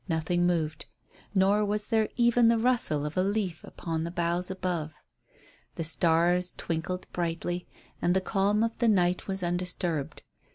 [0.09, 0.87] Nothing moved,
[1.35, 4.95] nor was there even the rustle of a leaf upon the boughs above.
[5.75, 7.67] The stars twinkled brightly,
[8.01, 10.23] and the calm of the night was undisturbed.